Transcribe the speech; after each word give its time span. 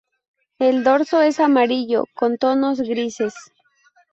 El 0.57 0.83
dorso 0.83 1.21
es 1.21 1.39
amarillo 1.39 2.05
con 2.15 2.39
tonos 2.39 2.79
grises. 2.81 3.35